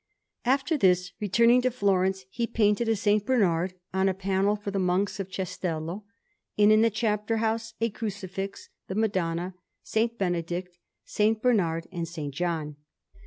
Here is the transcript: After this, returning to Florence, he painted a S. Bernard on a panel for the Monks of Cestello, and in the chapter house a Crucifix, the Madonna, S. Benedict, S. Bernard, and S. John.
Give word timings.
After 0.45 0.79
this, 0.79 1.11
returning 1.19 1.61
to 1.61 1.69
Florence, 1.69 2.25
he 2.31 2.47
painted 2.47 2.89
a 2.89 2.93
S. 2.93 3.05
Bernard 3.21 3.75
on 3.93 4.09
a 4.09 4.15
panel 4.15 4.55
for 4.55 4.71
the 4.71 4.79
Monks 4.79 5.19
of 5.19 5.29
Cestello, 5.29 6.05
and 6.57 6.71
in 6.71 6.81
the 6.81 6.89
chapter 6.89 7.37
house 7.37 7.75
a 7.79 7.91
Crucifix, 7.91 8.69
the 8.87 8.95
Madonna, 8.95 9.53
S. 9.85 10.09
Benedict, 10.17 10.75
S. 11.07 11.35
Bernard, 11.39 11.85
and 11.91 12.07
S. 12.07 12.17
John. 12.31 12.77